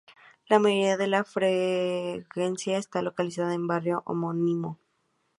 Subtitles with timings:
[0.47, 4.79] La mayoría de la freguesía está localizada en el barrio homónimo.